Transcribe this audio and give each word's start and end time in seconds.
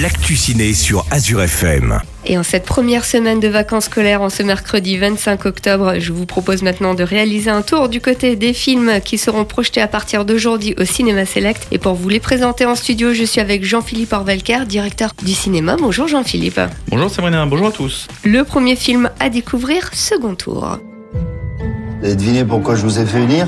l'actu 0.00 0.34
ciné 0.34 0.72
sur 0.72 1.06
Azure 1.10 1.42
FM. 1.42 2.00
Et 2.26 2.36
en 2.38 2.42
cette 2.42 2.64
première 2.64 3.04
semaine 3.04 3.38
de 3.38 3.48
vacances 3.48 3.84
scolaires, 3.84 4.22
en 4.22 4.30
ce 4.30 4.42
mercredi 4.42 4.96
25 4.96 5.46
octobre, 5.46 5.94
je 5.98 6.12
vous 6.12 6.26
propose 6.26 6.62
maintenant 6.62 6.94
de 6.94 7.04
réaliser 7.04 7.50
un 7.50 7.62
tour 7.62 7.88
du 7.88 8.00
côté 8.00 8.34
des 8.34 8.52
films 8.54 9.00
qui 9.04 9.18
seront 9.18 9.44
projetés 9.44 9.80
à 9.80 9.86
partir 9.86 10.24
d'aujourd'hui 10.24 10.74
au 10.80 10.84
Cinéma 10.84 11.26
Select. 11.26 11.68
Et 11.70 11.78
pour 11.78 11.94
vous 11.94 12.08
les 12.08 12.20
présenter 12.20 12.64
en 12.66 12.74
studio, 12.74 13.12
je 13.12 13.24
suis 13.24 13.40
avec 13.40 13.64
Jean-Philippe 13.64 14.12
Orvelker, 14.12 14.64
directeur 14.66 15.12
du 15.22 15.32
cinéma. 15.32 15.76
Bonjour 15.78 16.08
Jean-Philippe. 16.08 16.60
Bonjour 16.88 17.10
Sabrina, 17.10 17.46
bonjour 17.46 17.68
à 17.68 17.72
tous. 17.72 18.08
Le 18.24 18.42
premier 18.42 18.76
film 18.76 19.10
à 19.20 19.28
découvrir, 19.28 19.90
second 19.92 20.34
tour. 20.34 20.78
Vous 22.00 22.06
avez 22.06 22.16
deviné 22.16 22.44
pourquoi 22.44 22.74
je 22.74 22.82
vous 22.82 22.98
ai 22.98 23.06
fait 23.06 23.22
unir 23.22 23.46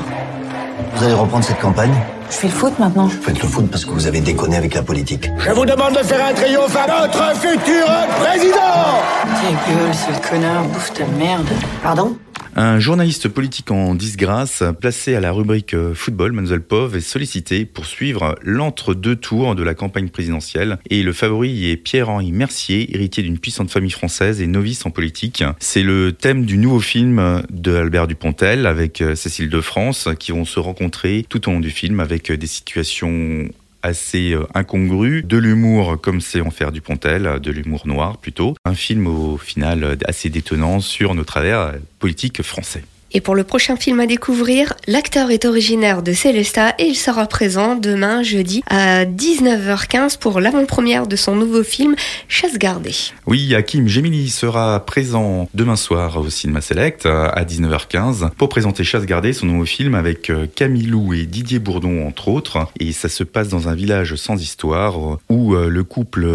Vous 0.94 1.04
allez 1.04 1.14
reprendre 1.14 1.44
cette 1.44 1.60
campagne? 1.60 1.94
Je 2.30 2.36
fais 2.36 2.46
le 2.48 2.52
foot 2.52 2.78
maintenant. 2.78 3.06
Vous 3.06 3.22
faites 3.22 3.40
le 3.42 3.48
foot 3.48 3.70
parce 3.70 3.84
que 3.84 3.90
vous 3.90 4.06
avez 4.06 4.20
déconné 4.20 4.56
avec 4.56 4.74
la 4.74 4.82
politique. 4.82 5.30
Je 5.38 5.50
vous 5.52 5.64
demande 5.64 5.94
de 5.94 6.02
faire 6.04 6.24
un 6.26 6.34
triomphe 6.34 6.76
à 6.76 6.86
notre 7.02 7.36
futur 7.36 7.86
président 8.20 9.00
Ta 9.24 9.72
gueule, 9.72 9.94
ce 9.94 10.28
connard, 10.28 10.64
bouffe 10.64 10.92
ta 10.92 11.04
merde. 11.18 11.46
Pardon? 11.82 12.16
Un 12.58 12.80
journaliste 12.80 13.28
politique 13.28 13.70
en 13.70 13.94
disgrâce, 13.94 14.62
placé 14.80 15.14
à 15.14 15.20
la 15.20 15.30
rubrique 15.30 15.74
euh, 15.74 15.92
football, 15.92 16.32
Mademoiselle 16.32 16.62
Pov, 16.62 16.96
est 16.96 17.02
sollicité 17.02 17.66
pour 17.66 17.84
suivre 17.84 18.34
l'entre-deux 18.42 19.14
tours 19.14 19.54
de 19.54 19.62
la 19.62 19.74
campagne 19.74 20.08
présidentielle. 20.08 20.78
Et 20.88 21.02
le 21.02 21.12
favori 21.12 21.70
est 21.70 21.76
Pierre-Henri 21.76 22.32
Mercier, 22.32 22.94
héritier 22.94 23.22
d'une 23.22 23.38
puissante 23.38 23.70
famille 23.70 23.90
française 23.90 24.40
et 24.40 24.46
novice 24.46 24.86
en 24.86 24.90
politique. 24.90 25.44
C'est 25.58 25.82
le 25.82 26.12
thème 26.12 26.46
du 26.46 26.56
nouveau 26.56 26.80
film 26.80 27.42
de 27.50 27.74
Albert 27.74 28.06
Dupontel 28.06 28.64
avec 28.64 29.02
euh, 29.02 29.14
Cécile 29.14 29.50
de 29.50 29.60
France 29.60 30.08
qui 30.18 30.32
vont 30.32 30.46
se 30.46 30.58
rencontrer 30.58 31.26
tout 31.28 31.50
au 31.50 31.52
long 31.52 31.60
du 31.60 31.70
film 31.70 32.00
avec 32.00 32.30
euh, 32.30 32.38
des 32.38 32.46
situations 32.46 33.50
assez 33.86 34.32
euh, 34.32 34.46
incongru, 34.54 35.22
de 35.22 35.36
l'humour 35.36 36.00
comme 36.00 36.20
c'est 36.20 36.40
en 36.40 36.50
faire 36.50 36.72
du 36.72 36.80
Pontel, 36.80 37.40
de 37.40 37.50
l'humour 37.50 37.86
noir 37.86 38.18
plutôt. 38.18 38.54
Un 38.64 38.74
film 38.74 39.06
au 39.06 39.38
final 39.38 39.96
assez 40.04 40.28
détonnant 40.28 40.80
sur 40.80 41.14
nos 41.14 41.24
travers 41.24 41.60
euh, 41.60 41.72
politiques 41.98 42.42
français. 42.42 42.82
Et 43.12 43.20
pour 43.20 43.34
le 43.34 43.44
prochain 43.44 43.76
film 43.76 44.00
à 44.00 44.06
découvrir, 44.06 44.74
l'acteur 44.86 45.30
est 45.30 45.44
originaire 45.44 46.02
de 46.02 46.12
Célestat 46.12 46.74
et 46.78 46.84
il 46.84 46.96
sera 46.96 47.26
présent 47.26 47.76
demain 47.76 48.22
jeudi 48.22 48.62
à 48.68 49.04
19h15 49.04 50.18
pour 50.18 50.40
l'avant-première 50.40 51.06
de 51.06 51.16
son 51.16 51.36
nouveau 51.36 51.62
film 51.62 51.94
Chasse 52.28 52.58
gardée. 52.58 52.94
Oui, 53.26 53.54
Hakim 53.54 53.88
Gemili 53.88 54.28
sera 54.28 54.84
présent 54.84 55.48
demain 55.54 55.76
soir 55.76 56.18
au 56.18 56.28
Cinéma 56.28 56.60
Select 56.60 57.06
à 57.06 57.44
19h15 57.44 58.30
pour 58.36 58.48
présenter 58.48 58.84
Chasse 58.84 59.06
gardée, 59.06 59.32
son 59.32 59.46
nouveau 59.46 59.64
film 59.64 59.94
avec 59.94 60.30
euh, 60.30 60.46
Camille 60.54 60.86
Lou 60.86 61.14
et 61.14 61.26
Didier 61.26 61.58
Bourdon 61.58 62.06
entre 62.06 62.28
autres. 62.28 62.68
Et 62.80 62.92
ça 62.92 63.08
se 63.08 63.24
passe 63.24 63.48
dans 63.48 63.68
un 63.68 63.74
village 63.74 64.14
sans 64.16 64.40
histoire 64.40 64.98
euh, 64.98 65.18
où 65.28 65.54
euh, 65.54 65.68
le 65.68 65.84
couple 65.84 66.26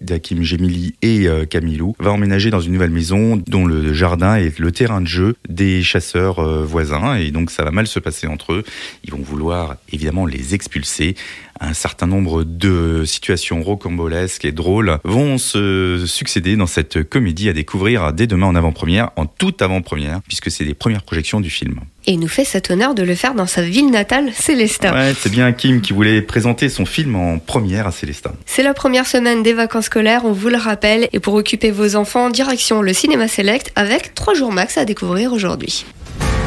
d'Hakim 0.00 0.42
Gemili 0.42 0.94
et 1.02 1.28
euh, 1.28 1.44
Camille 1.44 1.76
Lou 1.76 1.94
va 1.98 2.12
emménager 2.12 2.50
dans 2.50 2.60
une 2.60 2.72
nouvelle 2.72 2.90
maison 2.90 3.40
dont 3.46 3.66
le 3.66 3.92
jardin 3.92 4.36
est 4.36 4.58
le 4.58 4.72
terrain 4.72 5.00
de 5.00 5.06
jeu 5.06 5.36
des 5.48 5.82
chasseurs 5.82 6.15
euh, 6.16 6.64
voisins 6.64 7.14
et 7.14 7.30
donc 7.30 7.50
ça 7.50 7.64
va 7.64 7.70
mal 7.70 7.86
se 7.86 7.98
passer 7.98 8.26
entre 8.26 8.52
eux. 8.52 8.64
Ils 9.04 9.10
vont 9.10 9.22
vouloir 9.22 9.76
évidemment 9.92 10.26
les 10.26 10.54
expulser. 10.54 11.14
Un 11.58 11.72
certain 11.72 12.06
nombre 12.06 12.44
de 12.44 13.04
situations 13.06 13.62
rocambolesques 13.62 14.44
et 14.44 14.52
drôles 14.52 14.98
vont 15.04 15.38
se 15.38 16.04
succéder 16.06 16.56
dans 16.56 16.66
cette 16.66 17.02
comédie 17.02 17.48
à 17.48 17.54
découvrir 17.54 18.12
dès 18.12 18.26
demain 18.26 18.46
en 18.46 18.54
avant-première, 18.54 19.10
en 19.16 19.24
toute 19.24 19.62
avant-première, 19.62 20.20
puisque 20.22 20.50
c'est 20.50 20.64
les 20.64 20.74
premières 20.74 21.02
projections 21.02 21.40
du 21.40 21.48
film. 21.48 21.80
Et 22.08 22.12
il 22.12 22.20
nous 22.20 22.28
fait 22.28 22.44
cet 22.44 22.70
honneur 22.70 22.94
de 22.94 23.02
le 23.02 23.16
faire 23.16 23.34
dans 23.34 23.46
sa 23.46 23.62
ville 23.62 23.90
natale, 23.90 24.30
Célestat. 24.32 24.94
Ouais, 24.94 25.12
c'est 25.18 25.28
bien 25.28 25.52
Kim 25.52 25.80
qui 25.80 25.92
voulait 25.92 26.22
présenter 26.22 26.68
son 26.68 26.86
film 26.86 27.16
en 27.16 27.38
première 27.40 27.88
à 27.88 27.90
Célestin. 27.90 28.32
C'est 28.46 28.62
la 28.62 28.74
première 28.74 29.06
semaine 29.06 29.42
des 29.42 29.52
vacances 29.52 29.86
scolaires, 29.86 30.24
on 30.24 30.30
vous 30.30 30.48
le 30.48 30.56
rappelle, 30.56 31.08
et 31.12 31.18
pour 31.18 31.34
occuper 31.34 31.72
vos 31.72 31.96
enfants, 31.96 32.30
direction 32.30 32.80
le 32.80 32.92
Cinéma 32.92 33.26
Select 33.26 33.72
avec 33.74 34.14
3 34.14 34.34
jours 34.34 34.52
max 34.52 34.78
à 34.78 34.84
découvrir 34.84 35.32
aujourd'hui. 35.32 35.84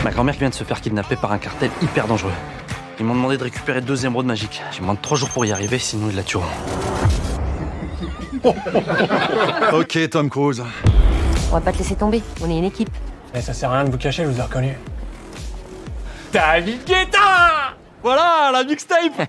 Ma 0.05 0.11
grand-mère 0.11 0.35
vient 0.35 0.47
de 0.49 0.53
se 0.53 0.63
faire 0.63 0.79
kidnapper 0.79 1.17
par 1.17 1.33
un 1.33 1.37
cartel 1.37 1.69
hyper 1.81 2.07
dangereux. 2.07 2.31
Ils 2.97 3.05
m'ont 3.05 3.15
demandé 3.15 3.35
de 3.37 3.43
récupérer 3.43 3.81
deux 3.81 4.05
émeraudes 4.05 4.27
magiques. 4.27 4.61
J'ai 4.71 4.81
moins 4.81 4.93
de 4.93 4.99
trois 5.01 5.17
jours 5.17 5.29
pour 5.29 5.45
y 5.45 5.51
arriver, 5.51 5.77
sinon 5.77 6.07
ils 6.09 6.15
la 6.15 6.23
tueront. 6.23 6.45
Ok, 9.73 10.09
Tom 10.09 10.29
Cruise. 10.29 10.63
On 11.51 11.55
va 11.55 11.59
pas 11.61 11.73
te 11.73 11.79
laisser 11.79 11.95
tomber, 11.95 12.21
on 12.41 12.49
est 12.49 12.57
une 12.57 12.63
équipe. 12.63 12.89
Mais 13.33 13.41
ça 13.41 13.53
sert 13.53 13.69
à 13.71 13.75
rien 13.75 13.83
de 13.83 13.91
vous 13.91 13.97
cacher, 13.97 14.23
je 14.23 14.29
vous 14.29 14.39
ai 14.39 14.41
reconnu. 14.41 14.69
Voilà, 18.03 18.51
la 18.53 18.63
mixtape 18.63 19.27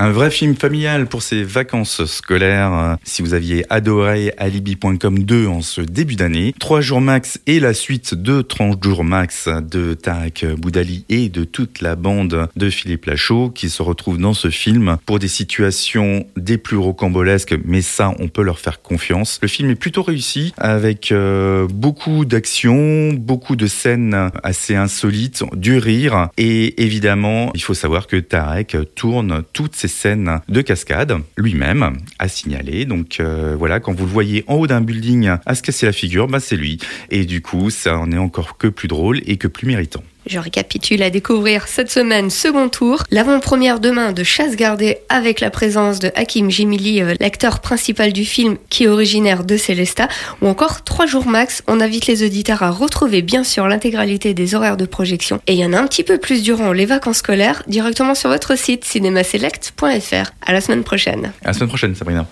Un 0.00 0.12
vrai 0.12 0.30
film 0.30 0.54
familial 0.54 1.08
pour 1.08 1.22
ces 1.22 1.42
vacances 1.42 2.04
scolaires. 2.04 2.98
Si 3.02 3.20
vous 3.20 3.34
aviez 3.34 3.64
adoré 3.68 4.32
Alibi.com 4.38 5.24
2 5.24 5.48
en 5.48 5.60
ce 5.60 5.80
début 5.80 6.14
d'année, 6.14 6.54
3 6.60 6.80
jours 6.80 7.00
max 7.00 7.40
et 7.48 7.58
la 7.58 7.74
suite 7.74 8.14
de 8.14 8.40
30 8.40 8.80
jours 8.80 9.02
max 9.02 9.48
de 9.48 9.94
Tarek 9.94 10.46
Boudali 10.56 11.04
et 11.08 11.28
de 11.28 11.42
toute 11.42 11.80
la 11.80 11.96
bande 11.96 12.48
de 12.54 12.70
Philippe 12.70 13.06
Lachaud 13.06 13.50
qui 13.50 13.70
se 13.70 13.82
retrouvent 13.82 14.20
dans 14.20 14.34
ce 14.34 14.50
film 14.50 14.98
pour 15.04 15.18
des 15.18 15.26
situations 15.26 16.28
des 16.36 16.58
plus 16.58 16.76
rocambolesques, 16.76 17.56
mais 17.64 17.82
ça, 17.82 18.14
on 18.20 18.28
peut 18.28 18.42
leur 18.42 18.60
faire 18.60 18.80
confiance. 18.82 19.40
Le 19.42 19.48
film 19.48 19.68
est 19.68 19.74
plutôt 19.74 20.04
réussi 20.04 20.54
avec 20.58 21.10
euh, 21.10 21.66
beaucoup 21.66 22.24
d'action, 22.24 23.14
beaucoup 23.14 23.56
de 23.56 23.66
scènes 23.66 24.30
assez 24.44 24.76
insolites, 24.76 25.42
du 25.56 25.76
rire 25.76 26.28
et 26.38 26.84
évidemment, 26.84 27.50
il 27.56 27.62
faut 27.64 27.74
savoir 27.74 28.06
que 28.06 28.14
Tarek 28.14 28.76
tourne 28.94 29.42
toutes 29.52 29.74
scènes 29.88 30.40
de 30.48 30.60
cascade 30.60 31.16
lui-même 31.36 31.98
à 32.18 32.28
signaler. 32.28 32.84
Donc 32.84 33.18
euh, 33.20 33.56
voilà, 33.58 33.80
quand 33.80 33.92
vous 33.92 34.04
le 34.04 34.10
voyez 34.10 34.44
en 34.46 34.54
haut 34.54 34.66
d'un 34.66 34.80
building 34.80 35.30
à 35.44 35.54
se 35.54 35.62
casser 35.62 35.86
la 35.86 35.92
figure, 35.92 36.28
bah 36.28 36.40
c'est 36.40 36.56
lui. 36.56 36.78
Et 37.10 37.24
du 37.24 37.42
coup, 37.42 37.70
ça 37.70 37.98
en 37.98 38.12
est 38.12 38.18
encore 38.18 38.56
que 38.56 38.68
plus 38.68 38.88
drôle 38.88 39.20
et 39.26 39.36
que 39.36 39.48
plus 39.48 39.66
méritant. 39.66 40.02
Je 40.28 40.38
récapitule 40.38 41.02
à 41.02 41.08
découvrir 41.08 41.68
cette 41.68 41.90
semaine, 41.90 42.28
second 42.28 42.68
tour, 42.68 43.02
l'avant-première 43.10 43.80
demain 43.80 44.12
de 44.12 44.22
Chasse 44.22 44.56
gardée 44.56 44.98
avec 45.08 45.40
la 45.40 45.48
présence 45.48 46.00
de 46.00 46.10
Hakim 46.14 46.50
Gemili, 46.50 47.00
euh, 47.00 47.14
l'acteur 47.18 47.60
principal 47.60 48.12
du 48.12 48.26
film 48.26 48.58
qui 48.68 48.84
est 48.84 48.88
originaire 48.88 49.42
de 49.42 49.56
Célestat, 49.56 50.08
ou 50.42 50.48
encore 50.48 50.84
3 50.84 51.06
jours 51.06 51.26
max. 51.26 51.62
On 51.66 51.80
invite 51.80 52.06
les 52.06 52.22
auditeurs 52.22 52.62
à 52.62 52.70
retrouver 52.70 53.22
bien 53.22 53.42
sûr 53.42 53.66
l'intégralité 53.68 54.34
des 54.34 54.54
horaires 54.54 54.76
de 54.76 54.84
projection. 54.84 55.40
Et 55.46 55.54
il 55.54 55.60
y 55.60 55.64
en 55.64 55.72
a 55.72 55.78
un 55.78 55.86
petit 55.86 56.04
peu 56.04 56.18
plus 56.18 56.42
durant 56.42 56.72
les 56.72 56.84
vacances 56.84 57.18
scolaires, 57.18 57.62
directement 57.66 58.14
sur 58.14 58.28
votre 58.28 58.58
site 58.58 58.84
cinémaselect.fr. 58.84 60.30
À 60.46 60.52
la 60.52 60.60
semaine 60.60 60.84
prochaine. 60.84 61.32
À 61.42 61.48
la 61.48 61.52
semaine 61.54 61.68
prochaine, 61.68 61.94
Sabrina. 61.94 62.26